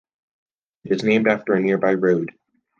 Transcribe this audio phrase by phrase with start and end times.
[0.83, 2.31] It is named after a nearby road.